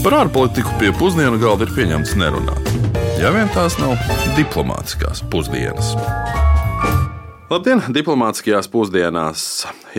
[0.00, 2.68] Par ārpolitiku pie pusdienu galda ir pieņemts nerunāt.
[3.20, 3.98] Ja vien tās nav
[4.32, 5.90] diplomātiskās pusdienas.
[7.50, 7.82] Labdien!
[7.92, 9.42] Diplomātiskajās pusdienās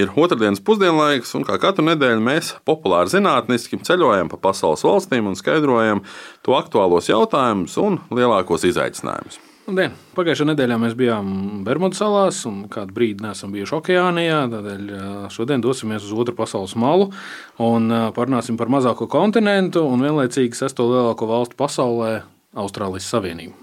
[0.01, 5.37] ir otrdienas pusdienlaiks, un kā katru nedēļu mēs populāri zinātniski ceļojam pa pasaules valstīm un
[5.37, 6.01] skaidrojam
[6.41, 9.37] to aktuālos jautājumus un lielākos izaicinājumus.
[9.71, 9.93] Labdien!
[10.17, 11.27] Pagājušajā nedēļā mēs bijām
[11.63, 14.41] Bermudu salās, un kādu brīdi neesam bijuši okeānijā.
[14.51, 14.89] Tādēļ
[15.31, 17.05] šodien dosimies uz otru pasaules malu
[17.63, 22.11] un parunāsim par mazāko kontinentu un vienlaicīgi sesto lielāko valstu pasaulē-
[22.65, 23.55] Austrālijas Savienību.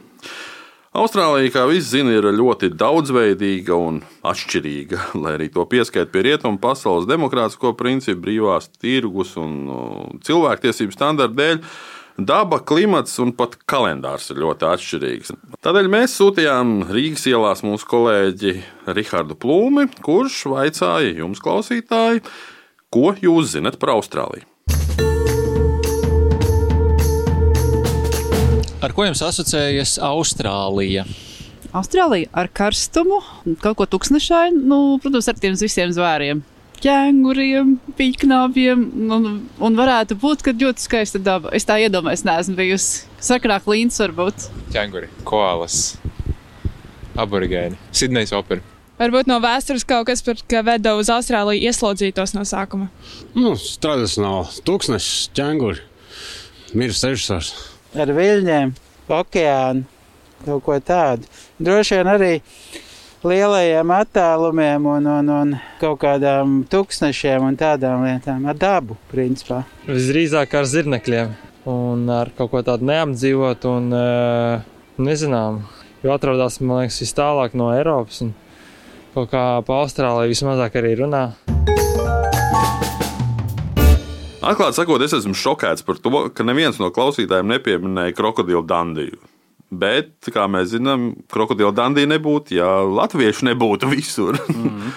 [0.97, 5.11] Austrālija, kā visi zina, ir ļoti daudzveidīga un atšķirīga.
[5.23, 11.63] Lai arī to pieskaita pie rietumu pasaules demokrātisko principu, brīvās tirgus un cilvēktiesību standartu dēļ,
[12.19, 15.33] daba, klimats un pat kalendārs ir ļoti atšķirīgs.
[15.63, 18.55] Tādēļ mēs sūtījām Rīgas ielās mūsu kolēģi
[18.91, 22.25] Rihardu Plūmi, kurš vaicāja jums, klausītāji,
[22.91, 24.47] ko jūs zinat par Austrāliju.
[28.79, 31.07] Ar ko jums asociējas Austrālija?
[31.77, 33.19] Austrālija ar karstumu,
[33.63, 36.43] kaut ko tuksnešainu, nu, protams, ar tiem visiem zvēriem.
[36.79, 41.51] Ķēnguriem, pīknābiem, un, un varētu būt, ka ļoti skaista daba.
[41.57, 43.07] Es tā iedomājos, neesmu bijusi.
[43.25, 44.47] Sakrāk līnijas varbūt.
[44.75, 45.97] Ķēnguri, koalas,
[47.19, 48.63] aborigēni, Sidnejas opera.
[48.99, 52.89] Varbūt no vēstures kaut kas, par, ka veda uz Austrāliju ieslodzītos no sākuma.
[53.35, 55.85] Nu, tradicionāli tūkstoši ķēnguri,
[56.79, 57.53] mirst sešsars
[57.99, 58.75] ar viļņiem,
[59.19, 59.87] okeānu,
[60.45, 61.31] kaut ko tādu.
[61.63, 62.33] Droši vien arī
[63.27, 69.65] lielajiem attālumiem un, un, un kaut kādām tūkstošiem un tādām lietām, ar dabu, principā.
[69.89, 71.35] Visdrīzāk ar zirnekļiem
[71.69, 73.89] un ar kaut ko tādu neapdzīvotu un
[75.03, 75.63] nezinām,
[76.05, 78.35] jo atrodas, man liekas, vis tālāk no Eiropas un
[79.17, 81.25] kaut kā pa Austrāliju vismazāk arī runā.
[84.39, 89.19] Atklāti sakot, es esmu šokēts par to, ka neviens no klausītājiem nepieminēja krokodilu dandiju.
[89.69, 94.41] Bet, kā mēs zinām, krokodila dandija nebūtu, ja latvieši nebūtu visur.
[94.49, 94.97] Mm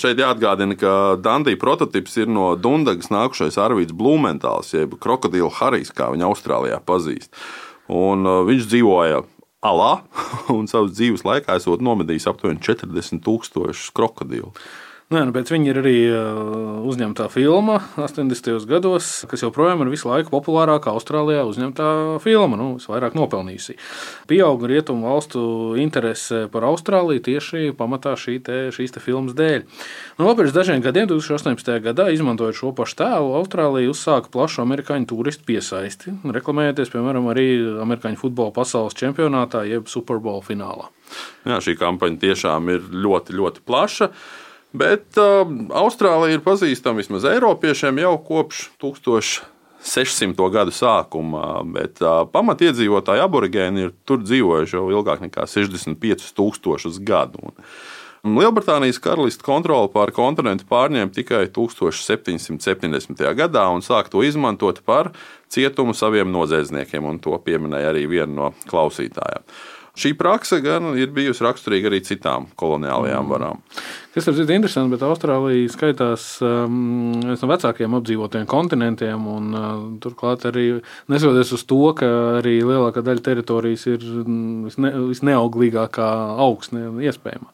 [0.00, 6.10] šeit jāatgādina, ka dandija prototyps ir no Dundagas nākušais Arvīds Blūmentāls, jeb krokodila Harijs, kā
[6.10, 7.30] viņu Austrālijā pazīst.
[7.90, 9.22] Un, uh, viņš dzīvoja
[9.66, 9.92] alā
[10.56, 14.52] un savas dzīves laikā esot nomedījis aptuveni 40 tūkstošus krokodilu.
[15.10, 18.62] Nē, nu, pēc viņa ir arī uh, uzņemta filma 80.
[18.70, 21.86] gados, kas joprojām ir visu laiku populārākā Austrālijā uzņemtā
[22.22, 23.74] filma, nu, visvairāk nopelnījusi.
[24.30, 25.40] Pieauga rietumu valstu
[25.82, 29.64] interese par Austrāliju tieši pamatā šī te, šīs te filmas dēļ.
[30.20, 31.72] Nu, vēl pirms dažiem gadiem, 2018.
[31.88, 37.48] gadā, izmantojot šo pašu tēlu, Austrālija uzsāka plašu amerikāņu turistu piesaisti, reklamējoties, piemēram, arī
[37.82, 40.86] amerikāņu futbola pasaules čempionātā, jeb Super Bowl finālā.
[41.50, 44.10] Jā, šī kampaņa tiešām ir ļoti, ļoti plaša.
[44.72, 45.42] Bet uh,
[45.80, 50.50] Austrālija ir pazīstama vismaz Eiropiešiem jau kopš 1600.
[50.54, 57.50] gadu sākuma, bet uh, pamatiedzīvotāji aborigēni ir tur dzīvojuši jau ilgāk nekā 65,000 gadu.
[58.20, 63.24] Un Lielbritānijas karalists kontroli pār kontinentu pārņēma tikai 1770.
[63.34, 65.10] gadā un sāka to izmantot par
[65.50, 69.46] cietumu saviem noziedzniekiem, un to pieminēja arī viena no klausītājiem.
[70.00, 73.56] Šī prakse gan ir bijusi raksturīga arī citām koloniālajām mm.
[74.10, 79.26] Kas ir interesanti, bet Austrālija skaitās um, no vecākajiem apdzīvotiem kontinentiem.
[79.30, 79.68] Un, uh,
[80.02, 80.64] turklāt, arī
[81.06, 82.08] neskatoties uz to, ka
[82.40, 86.08] arī lielākā daļa teritorijas ir mm, visne, visneauglīgākā
[86.42, 87.52] augsne iespējama.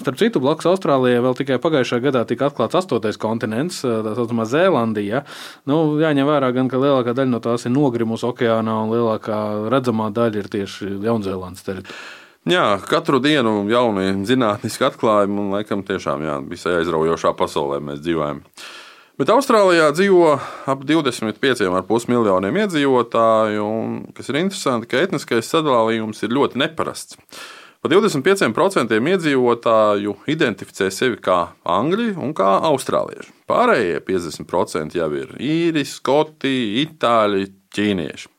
[0.00, 4.48] Starp citu, blakus Austrālijai vēl tikai pagājušajā gadā tika atklāts astotais kontinents, uh, tā saucamā
[4.48, 5.26] Zēlandija.
[5.68, 9.42] Nu, jāņem vērā, gan, ka lielākā daļa no tās ir nogrimusi okeānā, un lielākā
[9.76, 12.00] redzamā daļa ir tieši Jaunzēlandes teritorija.
[12.48, 18.40] Jā, katru dienu jauni zinātniski atklājumi, un laikam tiešām jā, visai aizraujošā pasaulē mēs dzīvojam.
[19.20, 20.30] Bet Austrālijā dzīvo
[20.72, 27.20] ap 25,5 miljoniem iedzīvotāju, un kas ir interesanti, ka etniskais sadalījums ir ļoti neparasts.
[27.84, 33.36] Pa 25% iedzīvotāju identificē sevi kā angļi un kā austrālieši.
[33.48, 37.46] Pārējie 50% jau ir īri, skoti, itāļi,
[37.76, 38.32] ķīnieši.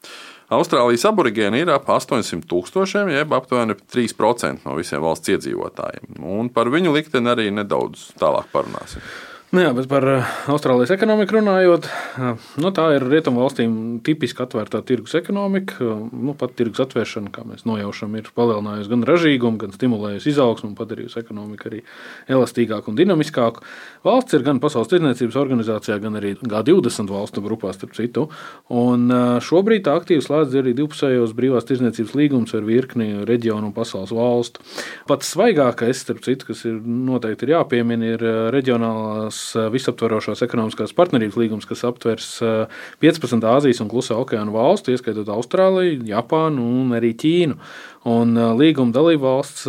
[0.51, 6.17] Austrālijas aborigēni ir ap 800 tūkstošiem, jeb aptuveni 3% no visiem valsts iedzīvotājiem.
[6.27, 9.03] Un par viņu likteni arī nedaudz tālāk parunāsim.
[9.51, 14.45] Nu jā, bet par eh, Austrālijas ekonomiku runājot, eh, nu tā ir rietumu valstīm tipiski
[14.45, 15.75] atvērtā tirgus ekonomika.
[15.83, 20.69] Eh, nu, pat tirgus atvēršana, kā mēs nojaušam, ir palielinājusi gan ražīgumu, gan stimulējusi izaugsmu
[20.69, 21.81] un padarījusi ekonomiku arī
[22.31, 23.65] elastīgāku un dinamiskāku.
[24.07, 28.29] Valsts ir gan Pasaules tirdzniecības organizācijā, gan arī G20 valstu grupā, starp citu.
[28.71, 29.11] Un
[29.43, 34.63] šobrīd tā aktīvi slēdz arī divpusējos brīvās tirdzniecības līgumus ar virkni reģionu un pasaules valstu.
[35.11, 41.37] Pats svaigākais, starp citu, kas ir noteikti ir jāpiemina, ir reģionālās uh, visaptvarošās ekonomiskās partnerības
[41.39, 47.13] līgums, kas aptvers uh, 15 Āzijas un Klusā okeāna valstu, ieskaitot Austrāliju, Japānu un arī
[47.17, 47.57] Ķīnu.
[48.11, 49.67] Un uh, līguma dalībvalsts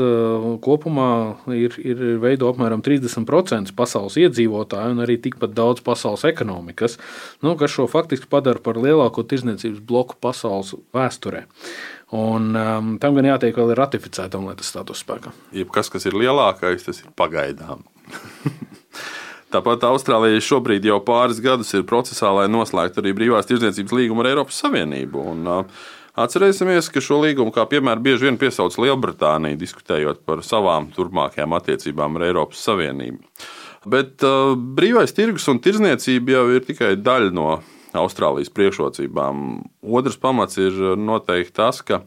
[0.64, 1.08] kopumā
[1.52, 6.96] ir, ir veido apmēram 30% pasaules iedzīvotāju un arī tikpat daudz pasaules ekonomikas,
[7.44, 11.44] nu, kas šo faktiski padara par lielāko tirzniecības bloku pasaules vēsturē.
[12.12, 15.32] Un, um, tam gan jātiek vēl ratificētam, lai tas stātos spēkā.
[15.56, 17.86] Jebkas, kas ir lielākais, tas ir pagaidām.
[19.52, 24.30] Tāpat Austrālijai šobrīd jau pāris gadus ir procesā, lai noslēgtu arī brīvās tirdzniecības līgumu ar
[24.30, 25.26] Eiropas Savienību.
[25.32, 25.82] Un, uh,
[26.22, 32.18] Atcerēsimies, ka šo līgumu kā piemēru bieži vien piesauc Lielbritānija, diskutējot par savām turpmākajām attiecībām
[32.18, 33.22] ar Eiropas Savienību.
[33.92, 37.48] Bet uh, brīvais tirgus un tirdzniecība jau ir tikai daļa no
[37.96, 39.40] Austrālijas priekšrocībām.
[39.84, 42.02] Otrs pamats ir noteikti tas, ka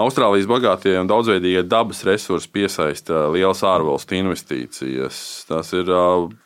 [0.00, 5.18] Austrālijas bagātie un daudzveidīgie dabas resursi piesaista lielas ārvalstu investīcijas.
[5.48, 5.90] Tas ir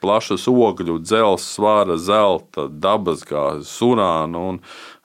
[0.03, 4.61] plašas ogļu, dzelzs, svāra, zelta, dabasgāzes, urāna un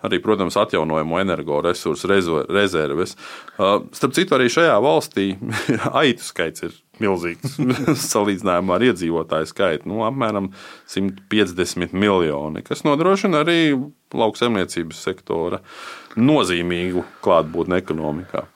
[0.06, 2.10] arī, protams, atjaunojamo energoresursu
[2.50, 3.18] rezerves.
[3.60, 5.34] Starp citu, arī šajā valstī
[6.02, 7.58] aitu skaits ir milzīgs
[8.12, 9.90] salīdzinājumā ar iedzīvotāju skaitu.
[9.92, 10.52] Nu, apmēram
[10.92, 13.60] 150 miljoni, kas nodrošina arī
[14.16, 15.62] lauksaimniecības sektora
[16.20, 18.48] nozīmīgu klātbūtni ekonomikā.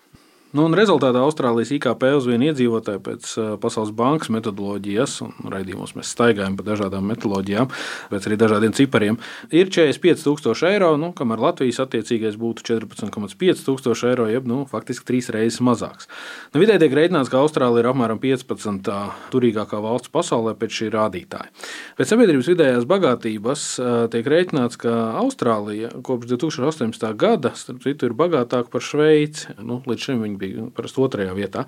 [0.53, 6.53] Nu, rezultātā Austrālijas IKP uz vienu iedzīvotāju pēc Pasaules bankas metodoloģijas, un raidījumos mēs staigājam
[6.59, 7.71] pa dažādām metodoloģijām,
[8.11, 9.17] pēc arī dažādiem cipariem,
[9.49, 15.57] ir 45,000 eiro, nu, kamēr Latvijas attiecīgais būtu 14,500 eiro, jeb nu, faktiski trīs reizes
[15.65, 16.05] mazāks.
[16.53, 18.93] Nu, vidēji tiek rēķināts, ka Austrālija ir apmēram 15.
[19.33, 21.49] turīgākā valsts pasaulē pēc šī rādītāja.
[21.97, 23.65] Pēc sabiedrības vidējās bagātības
[24.13, 27.09] tiek rēķināts, ka Austrālija kopš 2018.
[27.17, 29.57] gada, starp citu, ir bagātāka par Šveici.
[29.57, 31.65] Nu, līdz šim viņi bija parasti otrajā vietā.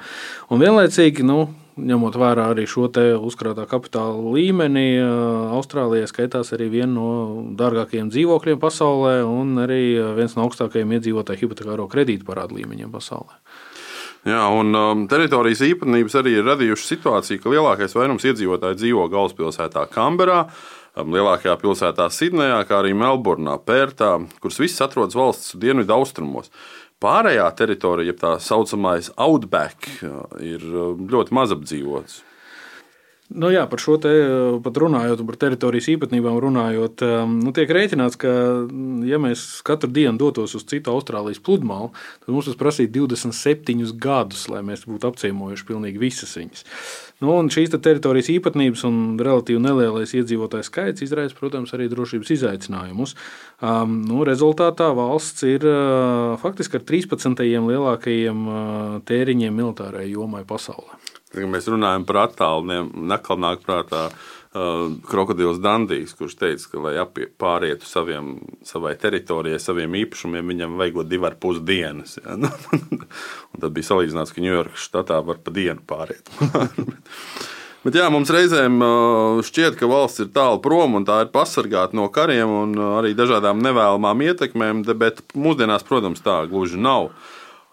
[0.51, 2.88] Un vienlaicīgi, nu, ņemot vērā arī šo
[3.25, 4.88] uzkrātā kapitāla līmeni,
[5.56, 7.10] Austrālijā skaitās arī viena no
[7.60, 9.81] dārgākajiem dzīvokļiem pasaulē un arī
[10.18, 13.39] viens no augstākajiem iedzīvotāju hipotekāro kredītu parādu līmeņiem pasaulē.
[14.25, 19.83] Jā, un um, teritorijas īpatnības arī ir radījušas situāciju, ka lielākais vairums iedzīvotāju dzīvo galvaspilsētā
[19.94, 20.39] Kamberā,
[20.98, 26.50] lielākajā pilsētā Sidnejā, kā arī Melburnā, Pērtā, kuras visas atrodas valsts dienvidu austrumos.
[27.05, 29.85] Pārējā teritorija, jeb tā saucamais outback,
[30.41, 32.23] ir ļoti maz apdzīvots.
[33.33, 34.12] Nu jā, par šo te
[34.62, 37.01] pat runājot, par teritorijas īpatnībām runājot,
[37.31, 38.33] nu, tiek rēķināts, ka,
[39.10, 41.89] ja mēs katru dienu dotos uz citu Austrālijas pludmali,
[42.22, 46.68] tad mums tas prasīja 27 gadus, lai mēs būtu apciemojuši pilnīgi visas viņas.
[47.24, 53.16] Nu, šīs te teritorijas īpatnības un relatīvi nelielais iedzīvotāju skaits izraisa, protams, arī drošības izaicinājumus.
[53.57, 57.42] Um, nu, rezultātā valsts ir uh, faktiski ar 13.
[57.42, 61.04] lielākajiem uh, tēriņiem militārajai jomai pasaulē.
[61.35, 66.93] Kad mēs runājam par attālumiem, nakal nāk prātā uh, krokodils Dandijs, kurš teica, ka, lai
[67.01, 72.15] apie, pārietu saviem, savai teritorijai, saviem īpašumiem, viņam vajagot divu ar pus dienas.
[72.21, 72.37] Ja?
[73.51, 76.31] un tad bija salīdzināts, ka Ņujorkas štatā var pa dienu pāriet.
[77.85, 78.79] Bet jā, mums reizēm
[79.45, 83.61] šķiet, ka valsts ir tālu prom un tā ir pasargāta no kariem un arī dažādām
[83.61, 87.11] nevēlamām ietekmēm, bet mūsdienās, protams, tā gluži nav.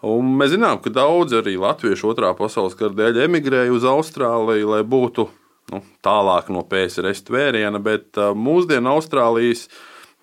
[0.03, 4.81] Un mēs zinām, ka daudzi arī latvieši otrā pasaules kara dēļ emigrēja uz Austrāliju, lai
[4.83, 5.29] būtu
[5.71, 9.69] nu, tālāk no PSRS tvēriena, bet mūsdienu Austrālijas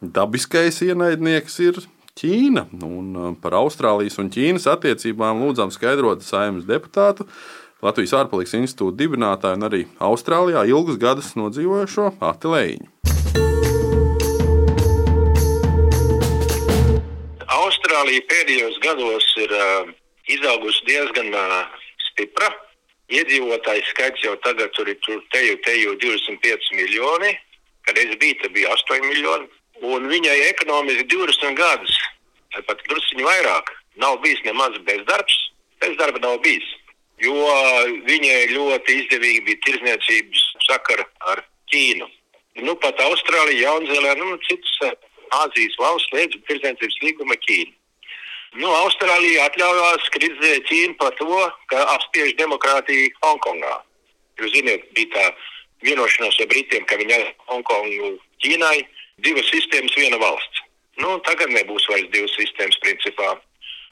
[0.01, 1.81] dabiskais ienaidnieks ir
[2.21, 2.67] Ķīna.
[2.85, 7.25] Un par Austrālijas un Ķīnas attiecībām lūdzām skaidrot saimnes deputātu
[7.81, 12.91] Latvijas ārpolitikas institūta dibinātāju un arī Austrālijā ilgus gadus nodzīvojušo Atilēņu.
[18.11, 19.91] Austrālija pēdējos gados ir uh,
[20.27, 21.69] izaugusi diezgan uh,
[22.11, 22.49] stipra.
[23.07, 27.39] Iedzīvotāju skaits jau tagad tur ir tur teju, teju 25 miljoni,
[27.87, 29.47] kad es biju, tad bija 8 miljoni.
[29.83, 31.95] Un viņai ekonomiski 20 gadus,
[32.67, 35.39] pat drusciņi vairāk, nav bijis nemaz bezdarbs.
[35.81, 36.67] Bezdarba nav bijis
[37.21, 37.35] jo
[38.09, 42.07] viņai ļoti izdevīgi bija tirzniecības sakara ar Ķīnu.
[42.67, 44.97] Nu, pat Austrālija, Jaunzēlē, nu, citas eh,
[45.45, 47.77] Āzijas valsts slēdz tirzniecības līgumu ar Ķīnu.
[48.59, 51.37] Nu, Austrālija atļāvās kritizēt Ķīnu par to,
[51.71, 53.77] ka apspiež demokrātiju Hongkongā.
[54.41, 55.27] Jūs zināt, bija tā
[55.87, 58.81] vienošanās ar Britiem, ka viņi Hongkongu Ķīnai,
[59.23, 60.65] divas sistēmas, viena valsts.
[60.99, 63.37] Nu, tagad nebūs vairs divas sistēmas principā.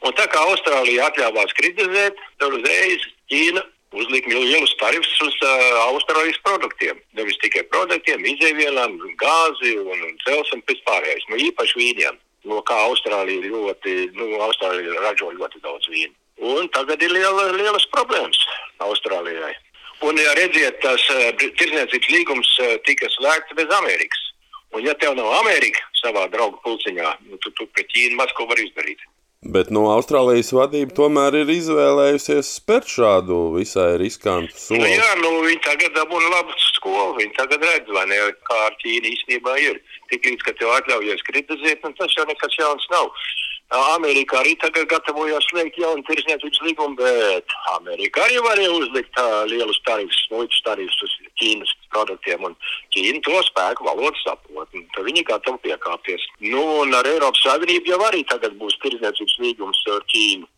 [0.02, 3.62] Un tā kā Austrālija atļāvās kritizēt, tad uzreiz Ķīna
[3.94, 6.98] uzlika lielus tarifus uz uh, Austrālijas produktiem.
[7.16, 11.30] Nevis tikai produktiem, izēvielām, gāzi un, un cels un vispārējais.
[11.30, 16.14] Nu, īpaši vīniem, no kā Austrālija ļoti, nu, Austrālija ražo ļoti daudz vīnu.
[16.38, 18.38] Un tagad ir liela, lielas problēmas
[18.84, 19.54] Austrālijai.
[20.06, 24.20] Un, ja redziet, tas uh, tirdzniecības līgums uh, tika slēgts bez Amerikas.
[24.76, 28.46] Un, ja tev nav Amerika savā draugu pulciņā, nu, tu, tu pret Ķīnu maz ko
[28.46, 29.02] vari izdarīt.
[29.46, 34.80] Bet no Austrālijas vadība tomēr ir izvēlējusies spērt šādu visai riskantu soli.
[34.82, 37.14] Nu, jā, nu, viņi tagad dabūna labu skolu.
[37.20, 38.18] Viņi tagad redz, vai ne,
[38.48, 39.78] kā ar Ķīnu īstenībā ir.
[40.10, 43.14] Tiklīdz, ka tev atļaujies kritizēt, nu, tas jau nekas jauns nav.
[43.68, 49.76] Amerikā arī tagad gatavojās slēgt jaunu tirsniecības līgumu, bet Amerikā arī varēja uzlikt uh, lielus
[49.84, 52.46] tarifus, muitas tarifus uz Ķīnas produktiem.
[52.48, 52.56] Un
[52.96, 54.72] Ķīna to spēku valodu saprot.
[54.72, 56.24] Tad viņi gatavi piekāpties.
[56.46, 60.48] Nu, un ar Eiropas Savienību jau arī tagad būs tirsniecības līgums ar Ķīnu.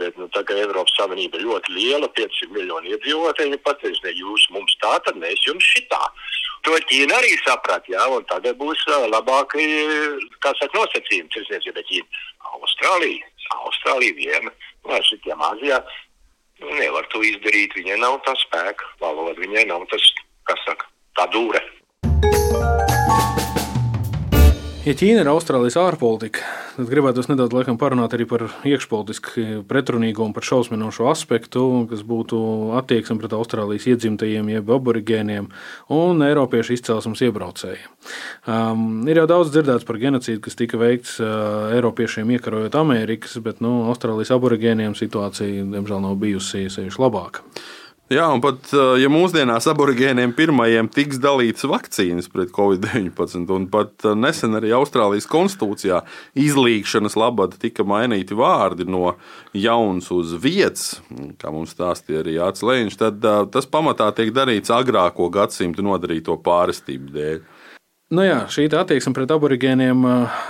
[0.00, 4.14] Bet, nu, tā kā Eiropas Savienība ir ļoti liela, 500 miljoni iedzīvotāji, viņi pateiks, ne
[4.16, 6.00] jūs mums tā, tad mēs jums šitā.
[6.64, 9.66] To Ķīna arī saprat, jā, un tagad būs labāki,
[10.40, 12.24] kā saka, nosacījumi tirsniecībai Ķīna.
[12.56, 13.28] Austrālija,
[13.60, 14.52] Austrālija viena,
[14.86, 15.80] nu, ar šitiem Āzijā,
[16.64, 20.12] nu, nevar to izdarīt, viņai nav tā spēka, valoda, viņai nav tas,
[20.48, 20.88] kas saka,
[21.20, 21.60] tā dūre.
[24.90, 26.42] Ja Ķīna ir Austrālijas ārpolitika,
[26.74, 32.40] tad gribētu nedaudz laikam, parunāt arī par iekšpolitiski pretrunīgo un par šausminošo aspektu, kas būtu
[32.80, 35.46] attieksme pret Austrālijas iedzimtajiem, jeb aborigēniem
[35.94, 37.86] un Eiropiešu izcelsmes iebraucējiem.
[38.50, 43.62] Um, ir jau daudz dzirdēts par genocīdu, kas tika veikts uh, Eiropiešiem iekarojot Amerikas, bet
[43.62, 47.46] nu, Austrālijas aborigēniem situācija, diemžēl, nav bijusi sevišķi labāka.
[48.10, 54.58] Jā, un pat ja mūsdienās aborigēniem pirmajiem tiks dalītas vakcīnas pret covid-19, un pat nesen
[54.58, 56.00] arī Austrālijas konstitūcijā
[56.42, 59.12] izlīgšanas labad tika mainīti vārdi no
[59.54, 60.98] jauns uz vietas,
[61.38, 67.14] kā mums stāstīja arī Jānis Lēņš, tad tas pamatā tiek darīts agrāko gadsimtu nodarīto pārestību
[67.14, 67.40] dēļ.
[68.10, 70.00] Nu jā, šī attieksme pret aborigēniem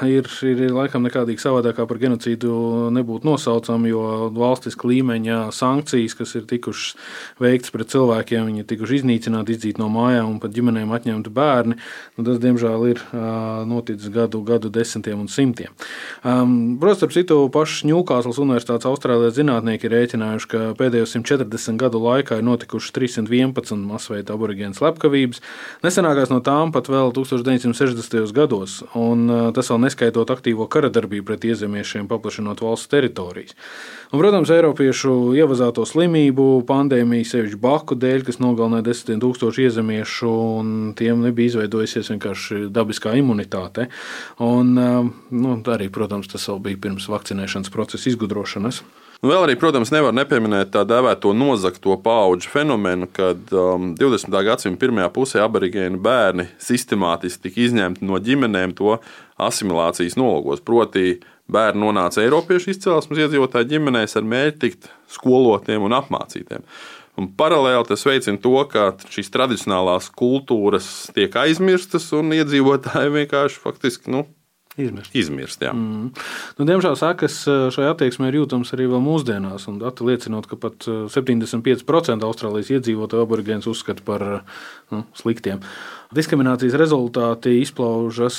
[0.09, 6.47] ir, ir laikam nekādīgi savādākā par genocīdu nebūtu nosaucama, jo valstiska līmeņa sankcijas, kas ir
[6.49, 6.95] tikušas
[7.37, 11.77] veikts pret cilvēkiem, viņi ir tikuši iznīcināti, izdzīti no mājām un pat ģimenēm atņemti bērni.
[12.17, 13.03] Nu, tas, diemžēl, ir
[13.69, 15.77] noticis gadu, gadu desmitiem un simtiem.
[16.25, 22.41] Protams, ar citu pašu Ņūkāslas Universitātes Austrālijas zinātnieki ir rēķinājuši, ka pēdējo 140 gadu laikā
[22.41, 25.45] ir notikušas 311 masveida aborigēnu slepkavības.
[25.85, 27.50] Nesenākās no tām pat vēl 1000.
[27.51, 28.33] 1960.
[28.37, 29.27] gados, un
[29.57, 33.57] tas vēl neskaitot aktīvo karadarbību pret iezemiešiem, paplašinot valsts teritorijas.
[34.11, 40.31] Un, protams, Eiropiešu ievazāto slimību, pandēmiju, sevišķi baku dēļ, kas nogalināja desmitiem tūkstošu iezemiešu,
[40.61, 43.87] un tiem nebija izveidojusies vienkārši dabiskā imunitāte.
[44.43, 48.83] Un, nu, arī, protams, tas vēl bija pirms vakcinēšanas procesa izgudrošanas.
[49.21, 54.33] Un vēl arī, protams, nevar nepieminēt tā dēvēto nozagto pauģu fenomenu, kad um, 20.
[54.47, 58.97] gadsimta pirmajā pusē aborigēnu bērni sistemātiski tika izņemti no ģimenēm to
[59.37, 60.65] asimilācijas nolūkos.
[60.65, 61.19] Proti,
[61.53, 66.65] bērni nonāca Eiropiešu izcelsmes iedzīvotāju ģimenēs ar mērķi tikt skolotiem un apmācītiem.
[67.21, 74.17] Un paralēli tas veicina to, ka šīs tradicionālās kultūras tiek aizmirstas un iedzīvotāji vienkārši faktiski
[74.17, 74.25] nu,
[74.79, 75.15] Izmirst.
[75.19, 75.73] Izmirst jā.
[75.75, 76.11] mm.
[76.61, 77.41] nu, diemžēl sekas
[77.75, 79.67] šai attieksmei ir jūtams arī mūsdienās.
[79.81, 84.27] Dati liecinot, ka pat 75% Austrālijas iedzīvotāju aborigēns uzskata par
[84.95, 85.65] nu, sliktiem.
[86.11, 88.39] Diskriminācijas rezultāti izpaužas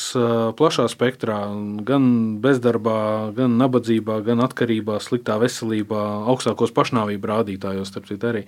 [0.60, 1.38] plašā spektrā,
[1.88, 2.10] gan
[2.44, 6.02] bezdarbā, gan nabadzībā, gan atkarībā, sliktā veselībā,
[6.34, 8.42] augstākos pašnāvību rādītājos, starp citu arī.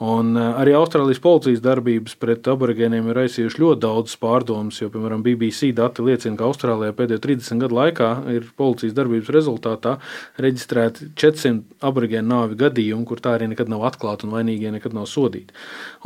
[0.00, 5.74] Un arī Austrālijas policijas darbības pret aborigēniem ir raisījuši ļoti daudz pārdomas, jo, piemēram, BBC
[5.76, 9.98] dati liecina, ka Austrālijā pēdējo 30 gadu laikā ir policijas darbības rezultātā
[10.40, 15.10] reģistrēti 400 aborigēnu nāvi gadījumi, kur tā arī nekad nav atklāta un vainīgie nekad nav
[15.10, 15.52] sodīti.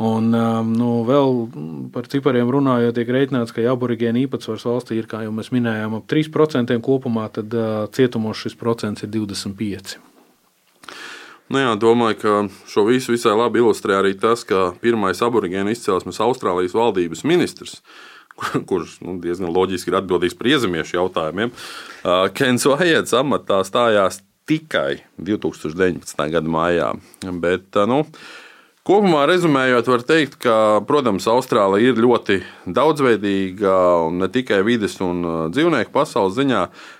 [0.03, 0.27] Un,
[0.73, 1.39] nu, vēl
[1.95, 5.99] par cipariem runājot, tiek rēķināts, ka ja aborigēnu īpatsvars valstī ir, kā jau mēs minējām,
[5.99, 7.53] ap 3% kopumā, tad
[7.95, 10.01] cietumos šis procents ir 25%.
[11.45, 12.31] Nu jā, domāju, ka
[12.69, 17.75] šo visu visai labi ilustrē arī tas, ka pirmais aborigēnu izcelsmes Austrālijas valdības ministrs,
[18.69, 21.53] kurš nu, diezgan loģiski ir atbildīgs par iezemiešu jautājumiem,
[22.35, 26.25] Kens Vajets amatā stājās tikai 2019.
[26.33, 26.89] gada maijā.
[27.41, 28.01] Bet, nu,
[28.85, 32.35] Kopumā rezumējot, var teikt, ka, protams, Austrālija ir ļoti
[32.69, 36.59] daudzveidīga un ne tikai vides un dzīvnieku pasaules ziņā.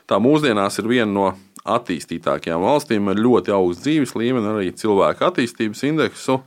[0.09, 1.27] Tā mūsdienās ir viena no
[1.61, 6.39] attīstītākajām valstīm ar ļoti augstu dzīves līmeni, arī cilvēku attīstības indeksu,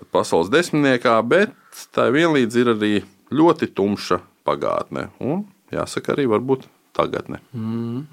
[0.00, 1.52] pat pasaules desmitniekā, bet
[1.92, 2.92] tā vienlīdz ir arī
[3.28, 5.10] ļoti tumša pagātne.
[5.20, 6.64] Un, jāsaka, arī varbūt
[6.96, 7.44] tagadne.
[7.52, 8.06] Mm.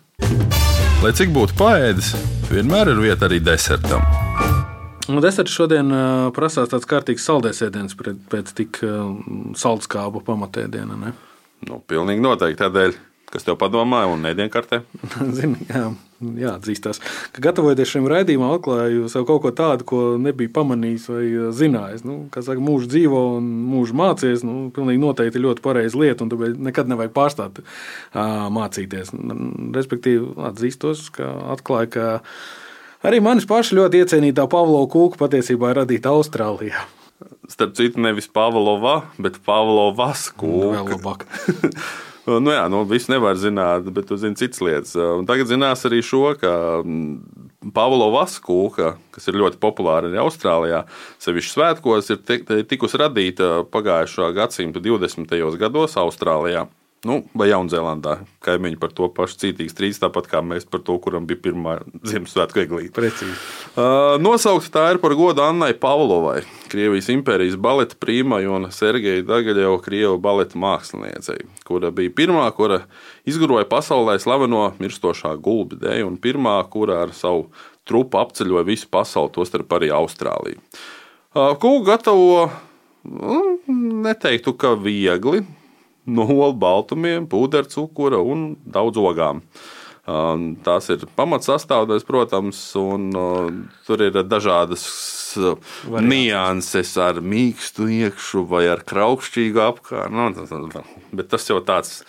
[1.00, 2.18] Lai cik būtu paēdis,
[2.52, 4.25] vienmēr ir vieta arī desertam.
[5.12, 7.98] Nu, deserts šodien uh, prasās tāds kārtīgs saldēs ēdiens
[8.32, 8.80] pēc tik
[9.60, 10.98] saldskābu pamatēdiena.
[11.02, 11.14] Ne?
[11.70, 12.64] Nu, pilnīgi noteikti.
[12.64, 12.98] Tādēļ
[13.36, 14.78] Kas tev padomāja un nedienkartē?
[15.38, 15.90] Zini, jā,
[16.40, 17.02] jāatzīstās,
[17.36, 21.24] ka gatavojoties šim raidījumam, atklāju sev kaut ko tādu, ko nebiju pamanījis vai
[21.58, 22.06] zinājis.
[22.08, 26.32] Nu, kā saka, mūžs dzīvo un mūžs mācies, nu, pilnīgi noteikti ļoti pareiza lieta, un
[26.32, 29.12] tāpēc nekad nevajag pārstāt uh, mācīties.
[29.76, 32.08] Respektīvi, atzīstos, ka atklāju, ka
[33.06, 36.86] arī manis paši ļoti iecienītā Pavlova kūka patiesībā ir radīta Austrālijā.
[37.50, 41.22] Starp citu, nevis Pavlova, bet Pavlovas kūka.
[42.26, 44.96] Nu, jā, nu, visu nevar zināt, bet tu zini citas lietas.
[44.98, 46.54] Un tagad zinās arī šo, ka
[47.76, 50.84] Pāvila Vaskūka, kas ir ļoti populāra arī Austrālijā,
[51.22, 55.38] sevišķi svētkos, ir tikusi radīta pagājušā gadsimta 20.
[55.62, 56.66] gados Austrālijā.
[57.06, 61.28] Nu, vai Jaunzēlandā kaimiņi par to pašu cītīgi strīdus, tāpat kā mēs par to, kuram
[61.30, 62.94] bija pirmā Ziemassvētku eglīte.
[62.96, 63.36] Precīzi.
[63.76, 66.40] Uh, nosaukta tā ir par godu Annai Pavlovai,
[66.72, 72.82] Krievijas impērijas baleta prīmai un Sergeja Dagaļeva, Krievijas baleta māksliniecei, kura bija pirmā, kura
[73.30, 77.52] izguroja pasaulē slaveno mirstošā gulbi dēļ, un pirmā, kura ar savu
[77.86, 80.58] trupu apceļoja visu pasauli, tostarp arī Austrāliju.
[81.36, 82.48] Uh, Kūku gatavo,
[83.06, 83.44] nu,
[84.08, 85.44] neteiktu, ka viegli
[86.06, 89.42] no olu baltumiem, pūderu cukura un daudz ogām.
[90.06, 93.08] Tās ir pamatsastāvdaļas, protams, un
[93.88, 94.86] tur ir dažādas
[95.36, 96.10] Variants.
[96.12, 100.30] nianses ar mīkstu iekšu vai ar kraukšķīgu apkārtni.
[100.54, 102.04] Nu, bet tas jau tāds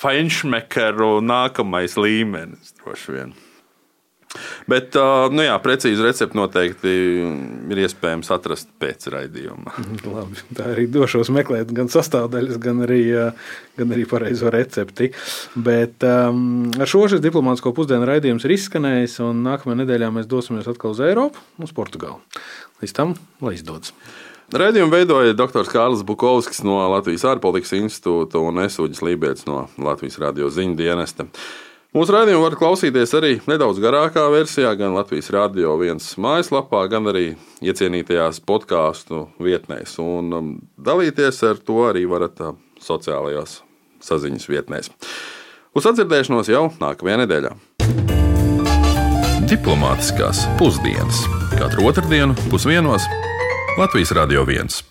[0.00, 3.32] feinšmekeru nākamais līmenis droši vien.
[4.70, 4.94] Bet,
[5.34, 6.92] nu jā, precīzi recepti noteikti
[7.72, 9.74] ir iespējams atrast pēc raidījuma.
[10.06, 13.02] Labi, tā arī došos meklēt gan sastāvdaļas, gan arī,
[13.80, 15.10] gan arī pareizo recepti.
[15.58, 20.70] Bet um, ar šo šis diplomātsko pusdienu raidījums ir izskanējis, un nākamajā nedēļā mēs dosimies
[20.70, 22.22] atkal uz Eiropu, uz Portugāli.
[22.84, 23.96] Līdz tam, lai izdodas!
[24.50, 25.62] Raidījumu veidoja dr.
[25.70, 31.26] Kārlis Bukovskis no Latvijas ārpolitikas institūta un Esuģis Lībijams no Latvijas radio ziņu dienesta.
[31.90, 37.32] Mūsu raidījumu var klausīties arī nedaudz garākā versijā, gan Latvijas Rādio 1 mājaslapā, gan arī
[37.66, 39.96] iecienītajās podkāstu vietnēs.
[39.98, 43.56] Un um, dalīties ar to arī varat uh, sociālajās
[44.06, 44.92] saziņas vietnēs.
[45.74, 47.56] Uz atdzirdēšanos jau nākamajā nedēļā.
[49.50, 51.24] Diplomātiskās pusdienas
[51.56, 53.10] katru otrdienu pusdienos
[53.82, 54.89] Latvijas Rādio 1.